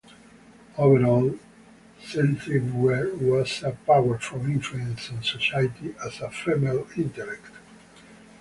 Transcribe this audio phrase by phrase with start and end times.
[0.79, 1.37] Overall,
[2.03, 7.51] Centlivre was a powerful influence on society as a female intellect.